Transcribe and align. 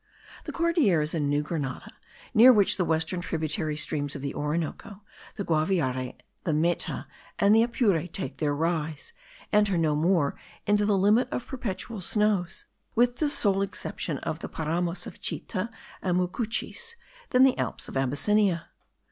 The 0.45 0.51
Cordilleras 0.51 1.13
of 1.13 1.21
New 1.21 1.43
Grenada, 1.43 1.91
near 2.33 2.51
which 2.51 2.77
the 2.77 2.83
western 2.85 3.21
tributary 3.21 3.77
streams 3.77 4.15
of 4.15 4.23
the 4.23 4.33
Orinoco, 4.33 5.03
the 5.35 5.43
Guaviare, 5.45 6.15
the 6.43 6.55
Meta, 6.55 7.05
and 7.37 7.53
the 7.53 7.61
Apure 7.61 8.07
take 8.11 8.37
their 8.37 8.55
rise, 8.55 9.13
enter 9.53 9.77
no 9.77 9.95
more 9.95 10.35
into 10.65 10.87
the 10.87 10.97
limit 10.97 11.29
of 11.31 11.45
perpetual 11.45 12.01
snows, 12.01 12.65
with 12.95 13.17
the 13.17 13.29
sole 13.29 13.61
exception 13.61 14.17
of 14.17 14.39
the 14.39 14.49
Paramos 14.49 15.05
of 15.05 15.21
Chita 15.21 15.69
and 16.01 16.17
Mucuchies, 16.17 16.95
than 17.29 17.43
the 17.43 17.55
Alps 17.59 17.87
of 17.87 17.95
Abyssinia. 17.95 18.69